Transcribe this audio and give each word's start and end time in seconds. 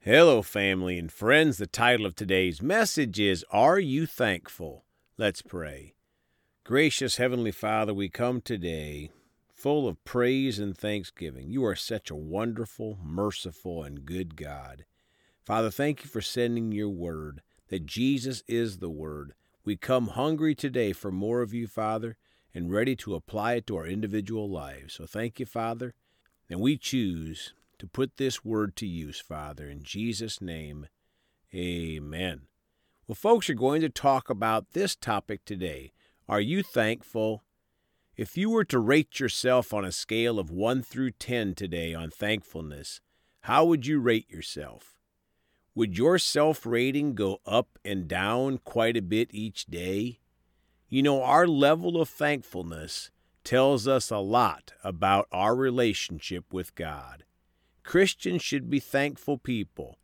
Hello, 0.00 0.42
family 0.42 0.96
and 0.96 1.10
friends. 1.10 1.58
The 1.58 1.66
title 1.66 2.06
of 2.06 2.14
today's 2.14 2.62
message 2.62 3.18
is 3.18 3.44
Are 3.50 3.80
You 3.80 4.06
Thankful? 4.06 4.84
Let's 5.16 5.42
pray. 5.42 5.94
Gracious 6.62 7.16
Heavenly 7.16 7.50
Father, 7.50 7.92
we 7.92 8.08
come 8.08 8.40
today 8.40 9.10
full 9.52 9.88
of 9.88 10.02
praise 10.04 10.60
and 10.60 10.78
thanksgiving. 10.78 11.50
You 11.50 11.64
are 11.64 11.74
such 11.74 12.12
a 12.12 12.16
wonderful, 12.16 12.96
merciful, 13.02 13.82
and 13.82 14.06
good 14.06 14.36
God. 14.36 14.84
Father, 15.44 15.68
thank 15.68 16.04
you 16.04 16.08
for 16.08 16.20
sending 16.20 16.70
your 16.70 16.90
word, 16.90 17.42
that 17.66 17.84
Jesus 17.84 18.44
is 18.46 18.78
the 18.78 18.88
word. 18.88 19.34
We 19.64 19.76
come 19.76 20.08
hungry 20.08 20.54
today 20.54 20.92
for 20.92 21.10
more 21.10 21.42
of 21.42 21.52
you, 21.52 21.66
Father, 21.66 22.16
and 22.54 22.70
ready 22.70 22.94
to 22.94 23.16
apply 23.16 23.54
it 23.54 23.66
to 23.66 23.76
our 23.76 23.86
individual 23.86 24.48
lives. 24.48 24.94
So 24.94 25.06
thank 25.06 25.40
you, 25.40 25.44
Father, 25.44 25.92
and 26.48 26.60
we 26.60 26.76
choose 26.76 27.52
to 27.78 27.86
put 27.86 28.16
this 28.16 28.44
word 28.44 28.76
to 28.76 28.86
use, 28.86 29.20
Father. 29.20 29.68
In 29.68 29.82
Jesus' 29.82 30.40
name, 30.40 30.88
amen. 31.54 32.42
Well, 33.06 33.14
folks 33.14 33.48
are 33.48 33.54
going 33.54 33.80
to 33.80 33.88
talk 33.88 34.28
about 34.28 34.72
this 34.72 34.94
topic 34.94 35.44
today. 35.44 35.92
Are 36.28 36.40
you 36.40 36.62
thankful? 36.62 37.44
If 38.16 38.36
you 38.36 38.50
were 38.50 38.64
to 38.64 38.78
rate 38.78 39.20
yourself 39.20 39.72
on 39.72 39.84
a 39.84 39.92
scale 39.92 40.38
of 40.38 40.50
1 40.50 40.82
through 40.82 41.12
10 41.12 41.54
today 41.54 41.94
on 41.94 42.10
thankfulness, 42.10 43.00
how 43.42 43.64
would 43.64 43.86
you 43.86 44.00
rate 44.00 44.28
yourself? 44.28 44.98
Would 45.74 45.96
your 45.96 46.18
self 46.18 46.66
rating 46.66 47.14
go 47.14 47.38
up 47.46 47.78
and 47.84 48.08
down 48.08 48.58
quite 48.58 48.96
a 48.96 49.02
bit 49.02 49.30
each 49.32 49.66
day? 49.66 50.18
You 50.88 51.02
know, 51.02 51.22
our 51.22 51.46
level 51.46 52.00
of 52.00 52.08
thankfulness 52.08 53.10
tells 53.44 53.86
us 53.86 54.10
a 54.10 54.18
lot 54.18 54.72
about 54.82 55.28
our 55.30 55.54
relationship 55.54 56.52
with 56.52 56.74
God. 56.74 57.24
Christians 57.88 58.42
should 58.42 58.68
be 58.68 58.80
thankful 58.80 59.38
people, 59.38 59.96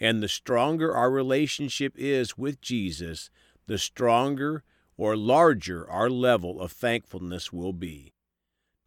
and 0.00 0.20
the 0.20 0.26
stronger 0.26 0.92
our 0.92 1.08
relationship 1.08 1.92
is 1.96 2.36
with 2.36 2.60
Jesus, 2.60 3.30
the 3.68 3.78
stronger 3.78 4.64
or 4.96 5.16
larger 5.16 5.88
our 5.88 6.10
level 6.10 6.60
of 6.60 6.72
thankfulness 6.72 7.52
will 7.52 7.72
be. 7.72 8.12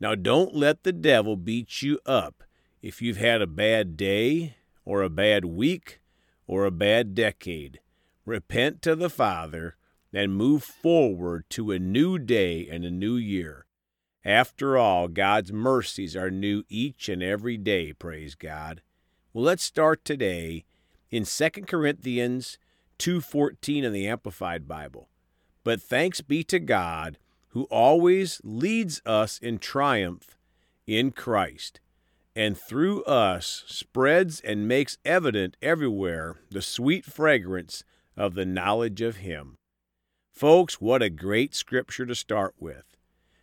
Now, 0.01 0.15
don't 0.15 0.53
let 0.53 0.83
the 0.83 0.91
devil 0.91 1.37
beat 1.37 1.81
you 1.81 2.01
up 2.05 2.43
if 2.81 3.01
you've 3.01 3.15
had 3.15 3.41
a 3.41 3.47
bad 3.47 3.95
day, 3.95 4.57
or 4.83 5.01
a 5.01 5.09
bad 5.09 5.45
week, 5.45 6.01
or 6.45 6.65
a 6.65 6.71
bad 6.71 7.15
decade. 7.15 7.79
Repent 8.25 8.81
to 8.81 8.97
the 8.97 9.09
Father 9.09 9.77
and 10.11 10.35
move 10.35 10.61
forward 10.61 11.45
to 11.51 11.71
a 11.71 11.79
new 11.79 12.19
day 12.19 12.67
and 12.69 12.83
a 12.83 12.91
new 12.91 13.15
year. 13.15 13.65
After 14.23 14.77
all, 14.77 15.07
God's 15.07 15.51
mercies 15.51 16.15
are 16.15 16.29
new 16.29 16.63
each 16.69 17.09
and 17.09 17.23
every 17.23 17.57
day, 17.57 17.91
praise 17.91 18.35
God. 18.35 18.81
Well, 19.33 19.43
let's 19.43 19.63
start 19.63 20.05
today 20.05 20.65
in 21.09 21.25
2 21.25 21.67
Corinthians 21.67 22.59
2:14 22.99 23.83
in 23.83 23.93
the 23.93 24.07
Amplified 24.07 24.67
Bible. 24.67 25.09
But 25.63 25.81
thanks 25.81 26.21
be 26.21 26.43
to 26.45 26.59
God 26.59 27.17
who 27.49 27.63
always 27.63 28.39
leads 28.43 29.01
us 29.05 29.39
in 29.39 29.57
triumph 29.57 30.37
in 30.85 31.11
Christ, 31.11 31.79
and 32.35 32.57
through 32.57 33.03
us 33.03 33.63
spreads 33.67 34.39
and 34.39 34.67
makes 34.67 34.97
evident 35.03 35.57
everywhere 35.61 36.39
the 36.49 36.61
sweet 36.61 37.05
fragrance 37.05 37.83
of 38.15 38.35
the 38.35 38.45
knowledge 38.45 39.01
of 39.01 39.17
him. 39.17 39.57
Folks, 40.31 40.79
what 40.79 41.01
a 41.01 41.09
great 41.09 41.55
scripture 41.55 42.05
to 42.05 42.15
start 42.15 42.55
with. 42.59 42.90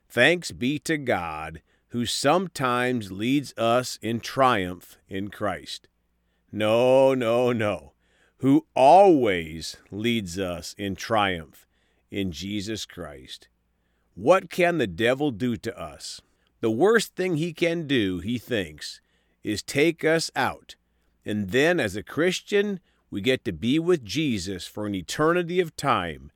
Thanks 0.09 0.53
be 0.53 0.78
to 0.81 0.97
God 0.97 1.61
who 1.89 2.06
sometimes 2.06 3.11
leads 3.11 3.55
us 3.56 3.98
in 4.03 4.20
triumph 4.20 4.98
in 5.09 5.28
Christ. 5.28 5.89
No, 6.53 7.14
no, 7.14 7.53
no. 7.53 7.92
Who 8.39 8.67
always 8.75 9.77
leads 9.91 10.39
us 10.39 10.75
in 10.79 10.97
triumph 10.97 11.67
in 12.11 12.33
Jesus 12.33 12.86
Christ. 12.86 13.48
What 14.14 14.51
can 14.51 14.79
the 14.79 14.86
devil 14.86 15.30
do 15.30 15.57
to 15.57 15.79
us? 15.79 16.20
The 16.61 16.70
worst 16.70 17.14
thing 17.14 17.36
he 17.36 17.52
can 17.52 17.86
do, 17.86 18.19
he 18.19 18.39
thinks, 18.39 19.01
is 19.45 19.63
take 19.63 20.05
us 20.05 20.30
out. 20.35 20.77
And 21.25 21.51
then, 21.51 21.79
as 21.79 21.96
a 21.96 22.02
Christian, 22.02 22.80
we 23.11 23.20
get 23.20 23.45
to 23.45 23.52
be 23.52 23.79
with 23.79 24.05
Jesus 24.05 24.67
for 24.67 24.86
an 24.86 24.95
eternity 24.95 25.61
of 25.61 25.77
time. 25.77 26.33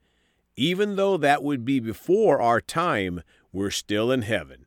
Even 0.56 0.96
though 0.96 1.16
that 1.16 1.42
would 1.42 1.64
be 1.64 1.80
before 1.80 2.40
our 2.40 2.60
time, 2.60 3.22
we're 3.52 3.70
still 3.70 4.10
in 4.10 4.22
heaven. 4.22 4.66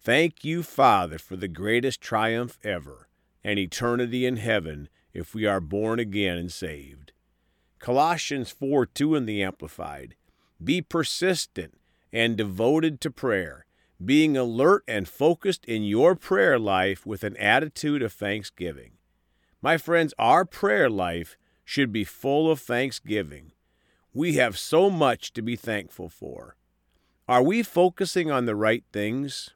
Thank 0.00 0.44
you, 0.44 0.62
Father, 0.62 1.18
for 1.18 1.36
the 1.36 1.48
greatest 1.48 2.00
triumph 2.00 2.58
ever, 2.62 3.08
an 3.42 3.58
eternity 3.58 4.26
in 4.26 4.36
heaven 4.36 4.88
if 5.12 5.34
we 5.34 5.46
are 5.46 5.60
born 5.60 5.98
again 5.98 6.36
and 6.36 6.52
saved. 6.52 7.12
Colossians 7.78 8.50
4 8.50 8.86
2 8.86 9.14
in 9.14 9.26
the 9.26 9.42
Amplified. 9.42 10.14
Be 10.62 10.80
persistent 10.80 11.74
and 12.12 12.36
devoted 12.36 13.00
to 13.00 13.10
prayer, 13.10 13.66
being 14.02 14.36
alert 14.36 14.84
and 14.86 15.08
focused 15.08 15.64
in 15.64 15.82
your 15.82 16.14
prayer 16.14 16.58
life 16.58 17.04
with 17.04 17.24
an 17.24 17.36
attitude 17.36 18.02
of 18.02 18.12
thanksgiving. 18.12 18.92
My 19.60 19.78
friends, 19.78 20.14
our 20.18 20.44
prayer 20.44 20.88
life 20.88 21.36
should 21.64 21.92
be 21.92 22.04
full 22.04 22.50
of 22.50 22.60
thanksgiving. 22.60 23.52
We 24.12 24.34
have 24.34 24.58
so 24.58 24.90
much 24.90 25.32
to 25.32 25.42
be 25.42 25.56
thankful 25.56 26.08
for. 26.08 26.56
Are 27.26 27.42
we 27.42 27.62
focusing 27.62 28.30
on 28.30 28.44
the 28.44 28.54
right 28.54 28.84
things? 28.92 29.50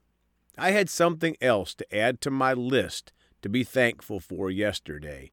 I 0.57 0.71
had 0.71 0.89
something 0.89 1.37
else 1.43 1.75
to 1.75 1.95
add 1.95 2.23
to 2.23 2.31
my 2.31 2.55
list 2.55 3.13
to 3.43 3.51
be 3.51 3.63
thankful 3.63 4.21
for 4.21 4.51
yesterday. 4.51 5.33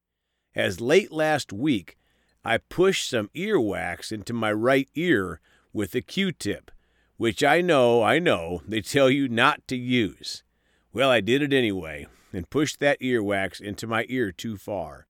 As 0.54 0.78
late 0.78 1.10
last 1.10 1.50
week, 1.50 1.96
I 2.44 2.58
pushed 2.58 3.08
some 3.08 3.30
earwax 3.34 4.12
into 4.12 4.34
my 4.34 4.52
right 4.52 4.88
ear 4.94 5.40
with 5.72 5.94
a 5.94 6.02
Q 6.02 6.30
tip, 6.30 6.70
which 7.16 7.42
I 7.42 7.62
know, 7.62 8.02
I 8.02 8.18
know, 8.18 8.60
they 8.68 8.82
tell 8.82 9.08
you 9.08 9.28
not 9.28 9.66
to 9.68 9.76
use. 9.76 10.44
Well, 10.92 11.10
I 11.10 11.22
did 11.22 11.40
it 11.40 11.54
anyway 11.54 12.06
and 12.34 12.50
pushed 12.50 12.80
that 12.80 13.00
earwax 13.00 13.62
into 13.62 13.86
my 13.86 14.04
ear 14.10 14.30
too 14.30 14.58
far. 14.58 15.06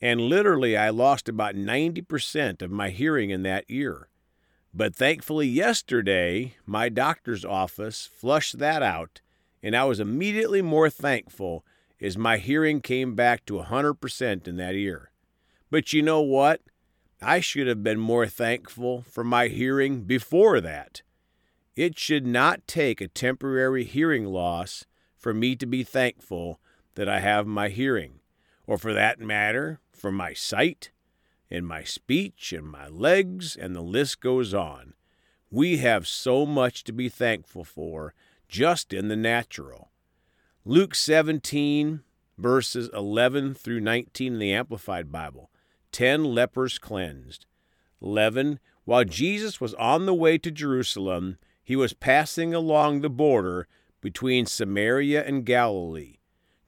And 0.00 0.22
literally, 0.22 0.74
I 0.74 0.88
lost 0.88 1.28
about 1.28 1.54
90% 1.54 2.62
of 2.62 2.70
my 2.70 2.88
hearing 2.88 3.28
in 3.28 3.42
that 3.42 3.66
ear. 3.68 4.08
But 4.74 4.96
thankfully, 4.96 5.48
yesterday, 5.48 6.54
my 6.64 6.88
doctor's 6.88 7.44
office 7.44 8.08
flushed 8.10 8.58
that 8.58 8.82
out, 8.82 9.20
and 9.62 9.76
I 9.76 9.84
was 9.84 10.00
immediately 10.00 10.62
more 10.62 10.88
thankful 10.88 11.64
as 12.00 12.16
my 12.16 12.38
hearing 12.38 12.80
came 12.80 13.14
back 13.14 13.44
to 13.46 13.54
100% 13.54 14.48
in 14.48 14.56
that 14.56 14.74
ear. 14.74 15.10
But 15.70 15.92
you 15.92 16.02
know 16.02 16.22
what? 16.22 16.62
I 17.20 17.40
should 17.40 17.66
have 17.66 17.84
been 17.84 18.00
more 18.00 18.26
thankful 18.26 19.02
for 19.02 19.22
my 19.22 19.48
hearing 19.48 20.02
before 20.02 20.60
that. 20.60 21.02
It 21.76 21.98
should 21.98 22.26
not 22.26 22.66
take 22.66 23.00
a 23.00 23.08
temporary 23.08 23.84
hearing 23.84 24.24
loss 24.24 24.86
for 25.16 25.32
me 25.32 25.54
to 25.56 25.66
be 25.66 25.84
thankful 25.84 26.60
that 26.94 27.08
I 27.08 27.20
have 27.20 27.46
my 27.46 27.68
hearing, 27.68 28.20
or 28.66 28.78
for 28.78 28.92
that 28.92 29.20
matter, 29.20 29.80
for 29.92 30.10
my 30.10 30.32
sight 30.32 30.90
in 31.52 31.66
my 31.66 31.84
speech 31.84 32.54
and 32.54 32.66
my 32.66 32.88
legs, 32.88 33.54
and 33.54 33.76
the 33.76 33.82
list 33.82 34.20
goes 34.20 34.54
on. 34.54 34.94
We 35.50 35.76
have 35.76 36.08
so 36.08 36.46
much 36.46 36.82
to 36.84 36.94
be 36.94 37.10
thankful 37.10 37.62
for 37.62 38.14
just 38.48 38.94
in 38.94 39.08
the 39.08 39.16
natural. 39.16 39.90
Luke 40.64 40.94
17, 40.94 42.00
verses 42.38 42.88
11 42.94 43.52
through 43.52 43.80
19 43.80 44.32
in 44.32 44.38
the 44.38 44.54
Amplified 44.54 45.12
Bible. 45.12 45.50
Ten 45.92 46.24
lepers 46.24 46.78
cleansed. 46.78 47.44
11. 48.00 48.58
While 48.86 49.04
Jesus 49.04 49.60
was 49.60 49.74
on 49.74 50.06
the 50.06 50.14
way 50.14 50.38
to 50.38 50.50
Jerusalem, 50.50 51.36
he 51.62 51.76
was 51.76 51.92
passing 51.92 52.54
along 52.54 53.02
the 53.02 53.10
border 53.10 53.68
between 54.00 54.46
Samaria 54.46 55.22
and 55.22 55.44
Galilee. 55.44 56.16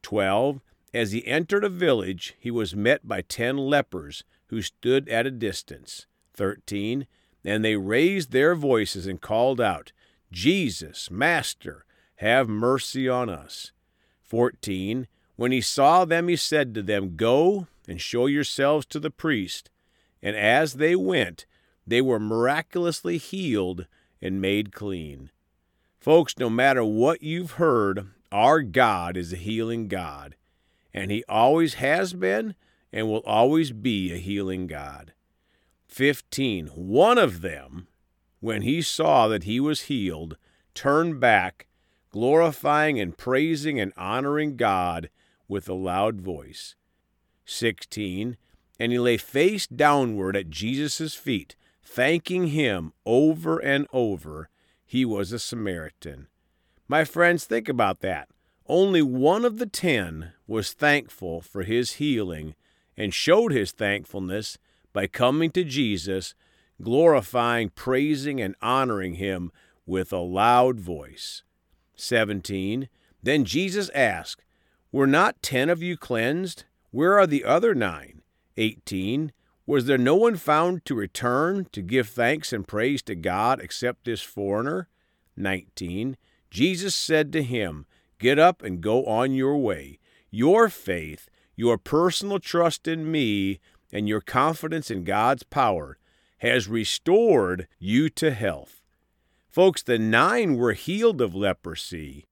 12. 0.02 0.60
As 0.92 1.12
he 1.12 1.26
entered 1.26 1.64
a 1.64 1.70
village, 1.70 2.34
he 2.38 2.50
was 2.50 2.76
met 2.76 3.08
by 3.08 3.22
ten 3.22 3.56
lepers 3.56 4.24
who 4.54 4.62
stood 4.62 5.08
at 5.08 5.26
a 5.26 5.32
distance. 5.32 6.06
13. 6.34 7.08
And 7.44 7.64
they 7.64 7.76
raised 7.76 8.30
their 8.30 8.54
voices 8.54 9.06
and 9.06 9.20
called 9.20 9.60
out, 9.60 9.90
Jesus, 10.30 11.10
Master, 11.10 11.84
have 12.16 12.48
mercy 12.48 13.08
on 13.08 13.28
us. 13.28 13.72
14. 14.22 15.08
When 15.34 15.50
he 15.50 15.60
saw 15.60 16.04
them, 16.04 16.28
he 16.28 16.36
said 16.36 16.72
to 16.74 16.82
them, 16.82 17.16
Go 17.16 17.66
and 17.88 18.00
show 18.00 18.26
yourselves 18.26 18.86
to 18.86 19.00
the 19.00 19.10
priest. 19.10 19.70
And 20.22 20.36
as 20.36 20.74
they 20.74 20.94
went, 20.94 21.46
they 21.84 22.00
were 22.00 22.20
miraculously 22.20 23.18
healed 23.18 23.86
and 24.22 24.40
made 24.40 24.72
clean. 24.72 25.30
Folks, 25.98 26.38
no 26.38 26.48
matter 26.48 26.84
what 26.84 27.22
you've 27.22 27.52
heard, 27.52 28.06
our 28.30 28.62
God 28.62 29.16
is 29.16 29.32
a 29.32 29.36
healing 29.36 29.88
God, 29.88 30.36
and 30.92 31.10
He 31.10 31.24
always 31.28 31.74
has 31.74 32.12
been 32.12 32.54
and 32.94 33.08
will 33.08 33.24
always 33.26 33.72
be 33.72 34.12
a 34.12 34.18
healing 34.18 34.68
God. 34.68 35.12
15. 35.88 36.68
One 36.68 37.18
of 37.18 37.40
them, 37.40 37.88
when 38.38 38.62
he 38.62 38.80
saw 38.80 39.26
that 39.26 39.42
he 39.42 39.58
was 39.58 39.82
healed, 39.82 40.36
turned 40.74 41.18
back, 41.18 41.66
glorifying 42.10 43.00
and 43.00 43.18
praising 43.18 43.80
and 43.80 43.92
honoring 43.96 44.56
God 44.56 45.10
with 45.48 45.68
a 45.68 45.74
loud 45.74 46.20
voice. 46.20 46.76
16. 47.44 48.36
And 48.78 48.92
he 48.92 48.98
lay 49.00 49.16
face 49.16 49.66
downward 49.66 50.36
at 50.36 50.48
Jesus' 50.48 51.14
feet, 51.14 51.56
thanking 51.82 52.48
him 52.48 52.92
over 53.04 53.58
and 53.58 53.88
over. 53.92 54.48
He 54.86 55.04
was 55.04 55.32
a 55.32 55.40
Samaritan. 55.40 56.28
My 56.86 57.04
friends, 57.04 57.44
think 57.44 57.68
about 57.68 58.00
that. 58.00 58.28
Only 58.68 59.02
one 59.02 59.44
of 59.44 59.58
the 59.58 59.66
ten 59.66 60.32
was 60.46 60.72
thankful 60.72 61.40
for 61.40 61.64
his 61.64 61.94
healing 61.94 62.54
and 62.96 63.12
showed 63.12 63.52
his 63.52 63.72
thankfulness 63.72 64.58
by 64.92 65.06
coming 65.06 65.50
to 65.50 65.64
Jesus, 65.64 66.34
glorifying, 66.82 67.70
praising, 67.70 68.40
and 68.40 68.54
honoring 68.62 69.14
him 69.14 69.50
with 69.86 70.12
a 70.12 70.18
loud 70.18 70.80
voice. 70.80 71.42
17. 71.96 72.88
Then 73.22 73.44
Jesus 73.44 73.90
asked, 73.94 74.44
Were 74.92 75.06
not 75.06 75.42
ten 75.42 75.68
of 75.68 75.82
you 75.82 75.96
cleansed? 75.96 76.64
Where 76.90 77.18
are 77.18 77.26
the 77.26 77.44
other 77.44 77.74
nine? 77.74 78.22
18. 78.56 79.32
Was 79.66 79.86
there 79.86 79.98
no 79.98 80.14
one 80.14 80.36
found 80.36 80.84
to 80.84 80.94
return 80.94 81.66
to 81.72 81.80
give 81.80 82.08
thanks 82.08 82.52
and 82.52 82.68
praise 82.68 83.02
to 83.02 83.14
God 83.14 83.60
except 83.60 84.04
this 84.04 84.20
foreigner? 84.20 84.88
19. 85.36 86.16
Jesus 86.50 86.94
said 86.94 87.32
to 87.32 87.42
him, 87.42 87.86
Get 88.18 88.38
up 88.38 88.62
and 88.62 88.80
go 88.80 89.04
on 89.06 89.32
your 89.32 89.56
way. 89.56 89.98
Your 90.30 90.68
faith, 90.68 91.28
your 91.56 91.78
personal 91.78 92.38
trust 92.38 92.88
in 92.88 93.10
me, 93.10 93.60
and 93.92 94.08
your 94.08 94.20
confidence 94.20 94.90
in 94.90 95.04
God's 95.04 95.44
power 95.44 95.98
has 96.38 96.68
restored 96.68 97.68
you 97.78 98.08
to 98.10 98.32
health. 98.32 98.80
Folks, 99.48 99.82
the 99.82 99.98
nine 99.98 100.56
were 100.56 100.72
healed 100.72 101.20
of 101.20 101.34
leprosy, 101.34 102.26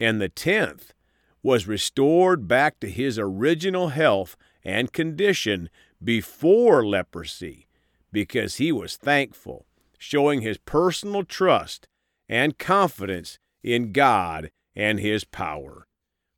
and 0.00 0.20
the 0.20 0.28
tenth 0.30 0.94
was 1.42 1.66
restored 1.66 2.48
back 2.48 2.80
to 2.80 2.90
his 2.90 3.18
original 3.18 3.88
health 3.88 4.36
and 4.64 4.92
condition 4.92 5.68
before 6.02 6.86
leprosy 6.86 7.66
because 8.10 8.56
he 8.56 8.72
was 8.72 8.96
thankful, 8.96 9.66
showing 9.98 10.40
his 10.40 10.58
personal 10.58 11.24
trust 11.24 11.88
and 12.28 12.58
confidence 12.58 13.38
in 13.62 13.92
God 13.92 14.50
and 14.74 14.98
his 14.98 15.24
power. 15.24 15.86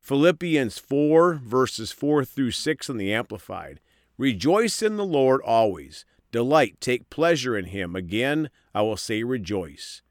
Philippians 0.05 0.77
4, 0.77 1.33
verses 1.33 1.91
4 1.91 2.23
through 2.23 2.51
6 2.51 2.89
in 2.89 2.97
the 2.97 3.11
Amplified. 3.11 3.79
Rejoice 4.19 4.83
in 4.83 4.97
the 4.97 5.03
Lord 5.03 5.41
always. 5.41 6.05
Delight, 6.31 6.79
take 6.79 7.09
pleasure 7.09 7.57
in 7.57 7.65
him. 7.65 7.95
Again, 7.95 8.51
I 8.75 8.83
will 8.83 8.97
say 8.97 9.23
rejoice. 9.23 10.03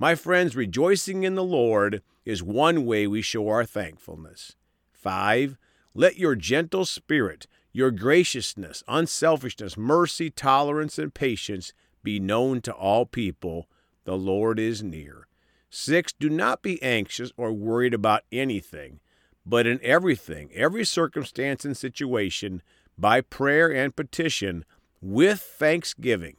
My 0.00 0.16
friends, 0.16 0.56
rejoicing 0.56 1.22
in 1.22 1.36
the 1.36 1.44
Lord 1.44 2.02
is 2.24 2.42
one 2.42 2.84
way 2.84 3.06
we 3.06 3.22
show 3.22 3.46
our 3.46 3.64
thankfulness. 3.64 4.56
5. 4.90 5.56
Let 5.94 6.18
your 6.18 6.34
gentle 6.34 6.84
spirit, 6.84 7.46
your 7.70 7.92
graciousness, 7.92 8.82
unselfishness, 8.88 9.76
mercy, 9.76 10.28
tolerance, 10.28 10.98
and 10.98 11.14
patience 11.14 11.72
be 12.02 12.18
known 12.18 12.62
to 12.62 12.72
all 12.72 13.06
people. 13.06 13.68
The 14.06 14.18
Lord 14.18 14.58
is 14.58 14.82
near. 14.82 15.28
6. 15.70 16.14
Do 16.14 16.28
not 16.28 16.62
be 16.62 16.82
anxious 16.82 17.30
or 17.36 17.52
worried 17.52 17.94
about 17.94 18.24
anything, 18.32 18.98
but 19.46 19.66
in 19.66 19.78
everything, 19.82 20.50
every 20.52 20.84
circumstance 20.84 21.64
and 21.64 21.76
situation, 21.76 22.62
by 22.98 23.20
prayer 23.20 23.72
and 23.72 23.94
petition, 23.94 24.64
with 25.00 25.40
thanksgiving, 25.40 26.36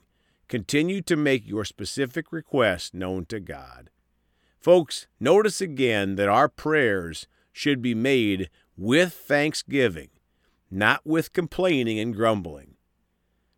continue 0.50 1.01
to 1.01 1.15
make 1.15 1.48
your 1.48 1.63
specific 1.63 2.31
requests 2.31 2.94
known 2.94 3.25
to 3.25 3.39
God. 3.39 3.89
Folks, 4.59 5.07
notice 5.19 5.62
again 5.62 6.18
that 6.18 6.27
our 6.27 6.50
prayers 6.50 7.27
should 7.54 7.81
be 7.81 7.95
made 7.95 8.50
with 8.75 9.13
thanksgiving, 9.13 10.09
not 10.69 11.01
with 11.06 11.31
complaining 11.31 12.00
and 12.00 12.13
grumbling. 12.13 12.75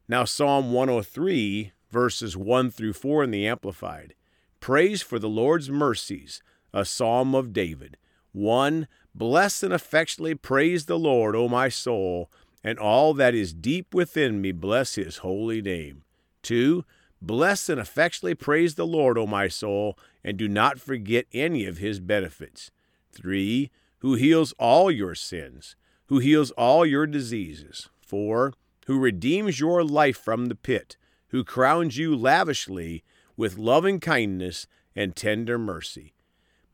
Now, 0.07 0.25
Psalm 0.25 0.72
103, 0.72 1.72
verses 1.90 2.38
1 2.38 2.72
through 2.72 2.94
4 2.94 3.24
in 3.24 3.31
the 3.31 3.48
Amplified. 3.48 4.13
Praise 4.60 5.01
for 5.01 5.18
the 5.18 5.30
Lord's 5.30 5.69
mercies, 5.69 6.44
a 6.74 6.86
psalm 6.86 7.34
of 7.34 7.54
David. 7.54 7.98
1. 8.31 8.87
Bless 9.15 9.63
and 9.63 9.73
affectionately 9.73 10.35
praise 10.35 10.85
the 10.85 10.99
Lord, 10.99 11.35
O 11.35 11.47
my 11.47 11.69
soul, 11.69 12.29
and 12.63 12.77
all 12.77 13.13
that 13.13 13.33
is 13.33 13.53
deep 13.53 13.93
within 13.93 14.41
me, 14.41 14.51
bless 14.51 14.95
his 14.95 15.17
holy 15.17 15.61
name. 15.61 16.03
2. 16.43 16.85
Bless 17.21 17.67
and 17.69 17.79
affectionately 17.79 18.35
praise 18.35 18.75
the 18.75 18.87
Lord, 18.87 19.17
O 19.17 19.27
my 19.27 19.47
soul, 19.47 19.97
and 20.23 20.37
do 20.37 20.47
not 20.47 20.79
forget 20.79 21.25
any 21.33 21.65
of 21.65 21.77
his 21.77 21.99
benefits. 21.99 22.71
3. 23.11 23.71
Who 23.99 24.13
heals 24.13 24.53
all 24.53 24.89
your 24.89 25.15
sins, 25.15 25.75
who 26.05 26.19
heals 26.19 26.51
all 26.51 26.85
your 26.85 27.05
diseases. 27.05 27.89
4. 28.01 28.53
Who 28.87 28.99
redeems 28.99 29.59
your 29.59 29.83
life 29.83 30.17
from 30.17 30.45
the 30.45 30.55
pit, 30.55 30.97
who 31.27 31.43
crowns 31.43 31.97
you 31.97 32.15
lavishly 32.15 33.03
with 33.35 33.57
loving 33.57 33.99
kindness 33.99 34.65
and 34.95 35.15
tender 35.15 35.57
mercy. 35.57 36.13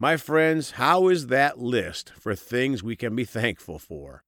My 0.05 0.17
friends, 0.17 0.73
how 0.73 1.07
is 1.07 1.27
that 1.27 1.57
list 1.57 2.11
for 2.19 2.35
things 2.35 2.83
we 2.83 2.95
can 2.95 3.15
be 3.15 3.25
thankful 3.25 3.79
for? 3.79 4.23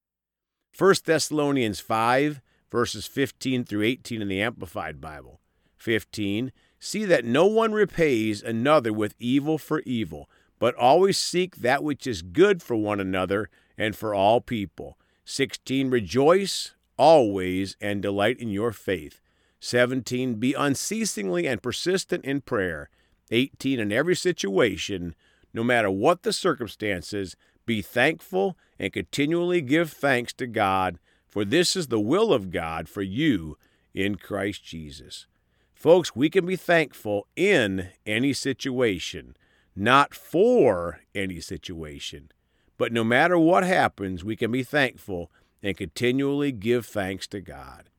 1 0.76 0.96
Thessalonians 1.06 1.80
5, 1.80 2.42
verses 2.72 3.06
15 3.06 3.64
through 3.64 3.84
18 3.84 4.20
in 4.20 4.28
the 4.28 4.42
Amplified 4.42 5.00
Bible. 5.00 5.40
15. 5.76 6.52
See 6.80 7.06
that 7.06 7.26
no 7.26 7.46
one 7.46 7.74
repays 7.74 8.42
another 8.42 8.92
with 8.92 9.14
evil 9.20 9.60
for 9.60 9.82
evil, 9.82 10.28
but 10.58 10.74
always 10.74 11.20
seek 11.20 11.58
that 11.58 11.84
which 11.84 12.08
is 12.08 12.24
good 12.24 12.64
for 12.64 12.76
one 12.76 13.00
another 13.00 13.48
and 13.78 13.96
for 13.96 14.16
all 14.16 14.42
people. 14.42 14.98
16. 15.26 15.92
Rejoice 15.92 16.74
always 16.98 17.78
and 17.80 18.02
delight 18.02 18.40
in 18.40 18.50
your 18.50 18.72
faith. 18.72 19.22
17. 19.60 20.40
Be 20.40 20.56
unceasingly 20.56 21.46
and 21.46 21.62
persistent 21.62 22.26
in 22.26 22.42
prayer. 22.42 22.90
18. 23.30 23.80
In 23.80 23.92
every 23.92 24.16
situation, 24.16 25.14
no 25.54 25.64
matter 25.64 25.90
what 25.90 26.24
the 26.24 26.34
circumstances, 26.34 27.36
be 27.66 27.82
thankful 27.82 28.58
and 28.80 28.94
continually 28.94 29.62
give 29.62 29.92
thanks 29.92 30.34
to 30.34 30.48
God, 30.48 31.00
for 31.28 31.44
this 31.44 31.76
is 31.76 31.88
the 31.88 32.00
will 32.00 32.34
of 32.34 32.52
God 32.52 32.88
for 32.88 33.02
you 33.02 33.58
in 33.94 34.16
Christ 34.16 34.64
Jesus. 34.64 35.28
Folks, 35.74 36.16
we 36.16 36.30
can 36.30 36.46
be 36.46 36.56
thankful 36.56 37.28
in 37.36 37.90
any 38.06 38.34
situation, 38.34 39.36
not 39.76 40.14
for 40.14 41.02
any 41.14 41.40
situation. 41.40 42.32
But 42.78 42.92
no 42.92 43.04
matter 43.04 43.38
what 43.38 43.64
happens, 43.64 44.24
we 44.24 44.36
can 44.36 44.52
be 44.52 44.64
thankful 44.64 45.32
and 45.62 45.78
continually 45.78 46.52
give 46.52 46.86
thanks 46.86 47.28
to 47.28 47.42
God. 47.42 47.90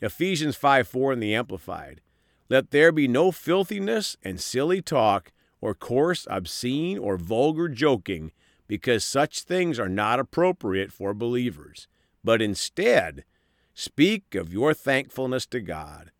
Ephesians 0.00 0.56
5 0.56 0.88
4 0.88 1.12
in 1.14 1.20
the 1.20 1.34
Amplified. 1.34 2.00
Let 2.48 2.70
there 2.70 2.92
be 2.92 3.08
no 3.08 3.30
filthiness 3.30 4.16
and 4.22 4.40
silly 4.40 4.82
talk, 4.82 5.32
or 5.62 5.74
coarse, 5.74 6.26
obscene, 6.28 6.98
or 6.98 7.16
vulgar 7.16 7.68
joking, 7.68 8.32
because 8.68 9.04
such 9.04 9.42
things 9.42 9.78
are 9.78 9.88
not 9.88 10.20
appropriate 10.20 10.92
for 10.92 11.14
believers. 11.14 11.88
But 12.22 12.42
instead, 12.42 13.24
speak 13.72 14.34
of 14.34 14.52
your 14.52 14.74
thankfulness 14.74 15.46
to 15.46 15.60
God. 15.60 16.10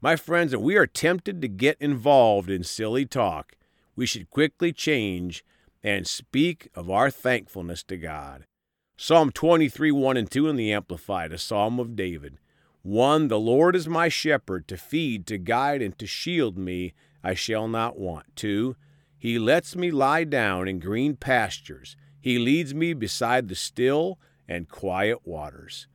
My 0.00 0.16
friends, 0.16 0.52
if 0.52 0.60
we 0.60 0.76
are 0.76 0.86
tempted 0.86 1.40
to 1.42 1.48
get 1.48 1.76
involved 1.80 2.50
in 2.50 2.64
silly 2.64 3.06
talk, 3.06 3.54
we 3.94 4.06
should 4.06 4.30
quickly 4.30 4.72
change 4.72 5.44
and 5.82 6.06
speak 6.06 6.68
of 6.74 6.90
our 6.90 7.10
thankfulness 7.10 7.82
to 7.84 7.96
God. 7.96 8.46
Psalm 8.96 9.30
23 9.30 9.92
1 9.92 10.16
and 10.16 10.30
2 10.30 10.48
in 10.48 10.56
the 10.56 10.72
Amplified, 10.72 11.32
a 11.32 11.38
psalm 11.38 11.78
of 11.78 11.96
David. 11.96 12.38
1. 12.82 13.28
The 13.28 13.38
Lord 13.38 13.74
is 13.74 13.88
my 13.88 14.08
shepherd 14.08 14.68
to 14.68 14.76
feed, 14.76 15.26
to 15.26 15.38
guide, 15.38 15.82
and 15.82 15.98
to 15.98 16.06
shield 16.06 16.56
me, 16.56 16.94
I 17.22 17.34
shall 17.34 17.66
not 17.66 17.98
want. 17.98 18.24
2. 18.36 18.76
He 19.26 19.40
lets 19.40 19.74
me 19.74 19.90
lie 19.90 20.22
down 20.22 20.68
in 20.68 20.78
green 20.78 21.16
pastures. 21.16 21.96
He 22.20 22.38
leads 22.38 22.76
me 22.76 22.92
beside 22.92 23.48
the 23.48 23.56
still 23.56 24.20
and 24.46 24.68
quiet 24.68 25.26
waters. 25.26 25.88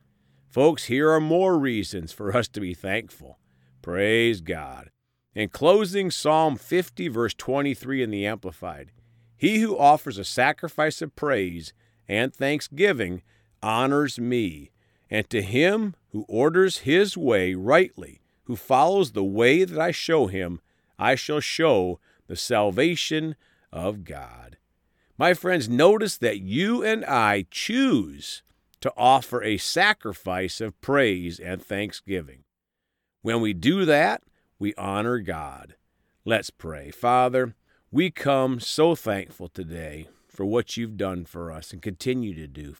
Folks, 0.50 0.84
here 0.84 1.10
are 1.10 1.18
more 1.18 1.58
reasons 1.58 2.12
for 2.12 2.36
us 2.36 2.46
to 2.48 2.60
be 2.60 2.74
thankful. 2.74 3.38
Praise 3.80 4.42
God. 4.42 4.90
In 5.34 5.48
closing, 5.48 6.10
Psalm 6.10 6.56
50, 6.56 7.08
verse 7.08 7.32
23 7.32 8.02
in 8.02 8.10
the 8.10 8.26
Amplified 8.26 8.92
He 9.34 9.60
who 9.60 9.78
offers 9.78 10.18
a 10.18 10.24
sacrifice 10.24 11.00
of 11.00 11.16
praise 11.16 11.72
and 12.06 12.34
thanksgiving 12.34 13.22
honors 13.62 14.20
me 14.20 14.72
and 15.08 15.30
to 15.30 15.40
him 15.40 15.94
who 16.10 16.26
orders 16.28 16.80
his 16.80 17.16
way 17.16 17.54
rightly, 17.54 18.20
who 18.42 18.56
follows 18.56 19.12
the 19.12 19.24
way 19.24 19.64
that 19.64 19.80
I 19.80 19.90
show 19.90 20.26
him, 20.26 20.60
I 20.98 21.14
shall 21.14 21.40
show 21.40 21.98
the 22.32 22.36
salvation 22.36 23.36
of 23.70 24.04
God. 24.04 24.56
My 25.18 25.34
friends, 25.34 25.68
notice 25.68 26.16
that 26.16 26.40
you 26.40 26.82
and 26.82 27.04
I 27.04 27.44
choose 27.50 28.42
to 28.80 28.90
offer 28.96 29.42
a 29.42 29.58
sacrifice 29.58 30.58
of 30.58 30.80
praise 30.80 31.38
and 31.38 31.62
thanksgiving. 31.62 32.44
When 33.20 33.42
we 33.42 33.52
do 33.52 33.84
that, 33.84 34.22
we 34.58 34.74
honor 34.76 35.18
God. 35.18 35.74
Let's 36.24 36.48
pray. 36.48 36.90
Father, 36.90 37.54
we 37.90 38.10
come 38.10 38.60
so 38.60 38.94
thankful 38.94 39.48
today 39.48 40.08
for 40.26 40.46
what 40.46 40.78
you've 40.78 40.96
done 40.96 41.26
for 41.26 41.52
us 41.52 41.74
and 41.74 41.82
continue 41.82 42.34
to 42.34 42.46
do. 42.46 42.76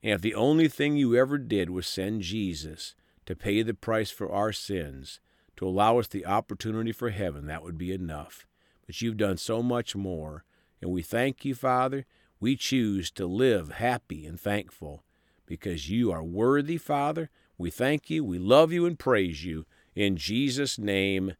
And 0.00 0.12
if 0.12 0.20
the 0.20 0.36
only 0.36 0.68
thing 0.68 0.96
you 0.96 1.16
ever 1.16 1.38
did 1.38 1.70
was 1.70 1.88
send 1.88 2.22
Jesus 2.22 2.94
to 3.26 3.34
pay 3.34 3.62
the 3.62 3.74
price 3.74 4.12
for 4.12 4.30
our 4.30 4.52
sins, 4.52 5.18
to 5.56 5.66
allow 5.66 5.98
us 5.98 6.06
the 6.06 6.24
opportunity 6.24 6.92
for 6.92 7.10
heaven, 7.10 7.48
that 7.48 7.64
would 7.64 7.76
be 7.76 7.90
enough. 7.90 8.46
But 8.86 9.00
you've 9.00 9.16
done 9.16 9.36
so 9.36 9.62
much 9.62 9.94
more. 9.94 10.44
And 10.80 10.90
we 10.90 11.02
thank 11.02 11.44
you, 11.44 11.54
Father. 11.54 12.04
We 12.40 12.56
choose 12.56 13.10
to 13.12 13.26
live 13.26 13.72
happy 13.72 14.26
and 14.26 14.38
thankful 14.38 15.04
because 15.46 15.88
you 15.88 16.10
are 16.10 16.24
worthy, 16.24 16.76
Father. 16.76 17.30
We 17.56 17.70
thank 17.70 18.10
you, 18.10 18.24
we 18.24 18.38
love 18.38 18.72
you, 18.72 18.86
and 18.86 18.98
praise 18.98 19.44
you. 19.44 19.64
In 19.94 20.16
Jesus' 20.16 20.78
name, 20.78 21.34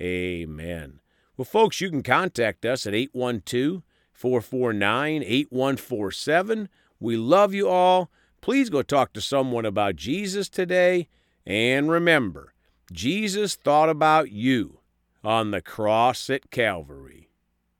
amen. 0.00 1.00
Well, 1.36 1.44
folks, 1.44 1.80
you 1.80 1.90
can 1.90 2.02
contact 2.02 2.64
us 2.64 2.86
at 2.86 2.94
812 2.94 3.82
449 4.12 5.22
8147. 5.22 6.68
We 6.98 7.16
love 7.16 7.54
you 7.54 7.68
all. 7.68 8.10
Please 8.40 8.70
go 8.70 8.82
talk 8.82 9.12
to 9.12 9.20
someone 9.20 9.64
about 9.64 9.94
Jesus 9.94 10.48
today. 10.48 11.08
And 11.46 11.88
remember, 11.88 12.54
Jesus 12.90 13.54
thought 13.54 13.88
about 13.88 14.32
you 14.32 14.77
on 15.24 15.50
the 15.50 15.60
cross 15.60 16.30
at 16.30 16.50
Calvary. 16.50 17.27